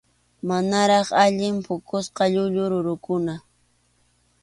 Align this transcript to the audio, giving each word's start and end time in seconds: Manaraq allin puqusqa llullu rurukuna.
Manaraq 0.47 1.07
allin 1.23 1.55
puqusqa 1.65 2.23
llullu 2.33 2.63
rurukuna. 2.71 3.35